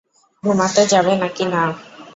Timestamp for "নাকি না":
1.21-1.61